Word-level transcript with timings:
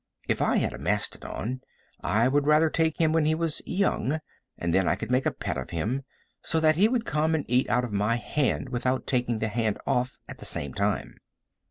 If 0.27 0.41
I 0.41 0.57
had 0.57 0.73
a 0.73 0.79
mastodon 0.79 1.61
I 2.03 2.27
would 2.27 2.47
rather 2.47 2.71
take 2.71 2.99
him 2.99 3.13
when 3.13 3.25
he 3.25 3.35
was 3.35 3.61
young, 3.67 4.19
and 4.57 4.73
then 4.73 4.87
I 4.87 4.95
could 4.95 5.11
make 5.11 5.27
a 5.27 5.31
pet 5.31 5.59
of 5.59 5.69
him, 5.69 6.05
so 6.41 6.59
that 6.59 6.75
he 6.75 6.87
could 6.87 7.05
come 7.05 7.35
and 7.35 7.45
eat 7.47 7.69
out 7.69 7.83
of 7.83 7.93
my 7.93 8.15
hand 8.15 8.69
without 8.69 9.05
taking 9.05 9.37
the 9.37 9.47
hand 9.47 9.77
off 9.85 10.17
at 10.27 10.39
the 10.39 10.43
same 10.45 10.73
time. 10.73 11.17